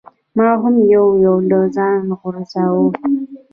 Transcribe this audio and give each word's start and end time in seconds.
ما 0.37 0.49
هم 0.61 0.75
یو 0.95 1.05
یو 1.25 1.35
له 1.49 1.59
ځانه 1.75 2.13
غورځاوه. 2.19 2.87